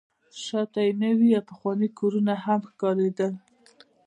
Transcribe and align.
شاته 0.43 0.79
یې 0.85 0.91
نوي 1.03 1.29
او 1.37 1.43
پخواني 1.49 1.89
کورونه 1.99 2.33
هم 2.45 2.61
ښکارېدل. 2.69 3.33